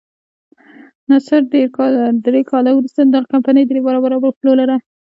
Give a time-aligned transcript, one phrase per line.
[1.09, 1.41] نصر
[2.27, 4.77] درې کاله وروسته دغه کمپنۍ درې برابره وپلورله.